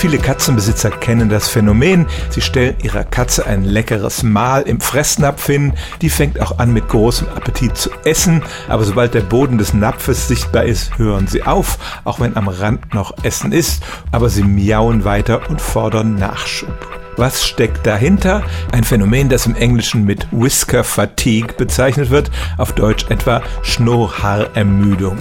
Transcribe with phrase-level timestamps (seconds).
[0.00, 2.06] Viele Katzenbesitzer kennen das Phänomen.
[2.30, 5.74] Sie stellen ihrer Katze ein leckeres Mahl im Fressnapf hin.
[6.00, 8.42] Die fängt auch an mit großem Appetit zu essen.
[8.70, 12.94] Aber sobald der Boden des Napfes sichtbar ist, hören sie auf, auch wenn am Rand
[12.94, 13.82] noch Essen ist.
[14.10, 16.78] Aber sie miauen weiter und fordern Nachschub.
[17.18, 18.42] Was steckt dahinter?
[18.72, 25.18] Ein Phänomen, das im Englischen mit Whisker Fatigue bezeichnet wird, auf Deutsch etwa Schnurrhaarermüdung.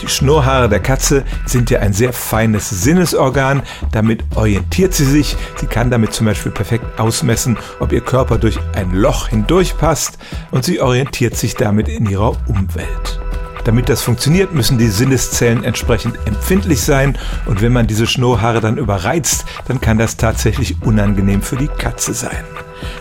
[0.00, 3.62] Die Schnurrhaare der Katze sind ja ein sehr feines Sinnesorgan.
[3.92, 5.36] Damit orientiert sie sich.
[5.56, 10.18] Sie kann damit zum Beispiel perfekt ausmessen, ob ihr Körper durch ein Loch hindurch passt
[10.50, 13.23] und sie orientiert sich damit in ihrer Umwelt.
[13.64, 18.76] Damit das funktioniert, müssen die Sinneszellen entsprechend empfindlich sein und wenn man diese Schnurrhaare dann
[18.76, 22.44] überreizt, dann kann das tatsächlich unangenehm für die Katze sein.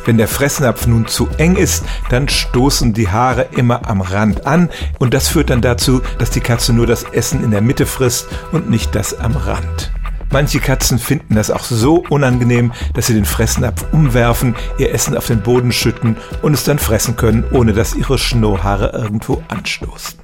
[0.06, 4.70] Wenn der Fressnapf nun zu eng ist, dann stoßen die Haare immer am Rand an
[5.00, 8.28] und das führt dann dazu, dass die Katze nur das Essen in der Mitte frisst
[8.52, 9.92] und nicht das am Rand.
[10.32, 15.28] Manche Katzen finden das auch so unangenehm, dass sie den Fressnapf umwerfen, ihr Essen auf
[15.28, 20.23] den Boden schütten und es dann fressen können, ohne dass ihre Schnurrhaare irgendwo anstoßen.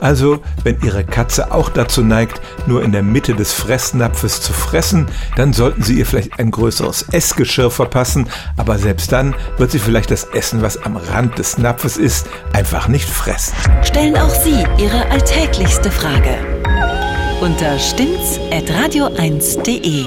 [0.00, 5.06] Also, wenn Ihre Katze auch dazu neigt, nur in der Mitte des Fressnapfes zu fressen,
[5.36, 10.10] dann sollten Sie ihr vielleicht ein größeres Essgeschirr verpassen, aber selbst dann wird sie vielleicht
[10.10, 13.54] das Essen, was am Rand des Napfes ist, einfach nicht fressen.
[13.82, 16.38] Stellen auch Sie Ihre alltäglichste Frage
[17.40, 20.04] unter stimmt's at radio1.de.